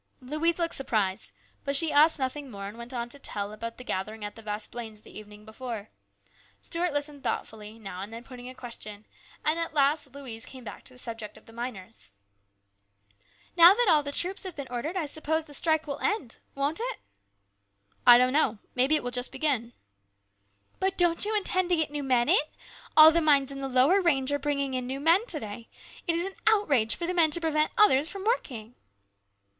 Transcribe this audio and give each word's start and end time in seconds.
Louise 0.19 0.57
looked 0.57 0.73
surprised, 0.73 1.31
but 1.63 1.75
she 1.75 1.91
asked 1.91 2.17
nothing 2.17 2.49
more, 2.49 2.67
and 2.67 2.75
went 2.75 2.91
on 2.91 3.07
to 3.07 3.19
tell 3.19 3.51
about 3.53 3.77
the 3.77 3.83
gathering 3.83 4.25
at 4.25 4.33
the 4.33 4.41
Vasplaines' 4.41 5.01
the 5.03 5.15
evening 5.15 5.45
before. 5.45 5.89
Stuart 6.59 6.91
listened 6.91 7.21
thoughtfully, 7.23 7.77
now 7.77 8.01
and 8.01 8.11
then 8.11 8.23
putting 8.23 8.49
a 8.49 8.55
question, 8.55 9.05
and 9.45 9.59
at 9.59 9.75
last 9.75 10.15
Louise 10.15 10.47
came 10.47 10.63
back 10.63 10.83
to 10.85 10.93
the 10.93 10.97
subject 10.97 11.37
of 11.37 11.45
the 11.45 11.53
miners." 11.53 12.13
Now 13.55 13.75
that 13.75 14.13
troops 14.15 14.41
have 14.41 14.55
been 14.55 14.65
ordered, 14.71 14.97
I 14.97 15.05
suppose 15.05 15.45
the 15.45 15.53
strike 15.53 15.85
will 15.85 15.99
end, 15.99 16.39
won't 16.55 16.79
it?" 16.79 16.97
102 18.05 18.05
HIS 18.05 18.05
BROTHER'S 18.05 18.05
KEEPER." 18.05 18.05
I 18.11 18.17
don't 18.17 18.33
know. 18.33 18.57
Maybe 18.73 18.95
it 18.95 19.03
will 19.03 19.11
just 19.11 19.31
begin."" 19.31 19.73
But 20.79 20.97
don't 20.97 21.25
you 21.25 21.37
intend 21.37 21.69
to 21.69 21.75
get 21.75 21.91
new 21.91 22.01
men 22.01 22.27
in? 22.27 22.37
All 22.97 23.11
the 23.11 23.21
mines 23.21 23.51
in 23.51 23.59
the 23.59 23.69
lower 23.69 24.01
range 24.01 24.31
are 24.31 24.39
bringing 24.39 24.73
in 24.73 24.87
new 24.87 24.99
men 24.99 25.27
to 25.27 25.39
day. 25.39 25.69
It 26.07 26.15
is 26.15 26.25
an 26.25 26.33
outrage 26.47 26.95
for 26.95 27.05
the 27.05 27.13
men 27.13 27.29
to 27.29 27.39
prevent 27.41 27.71
others 27.77 28.09
from 28.09 28.25
working 28.25 28.73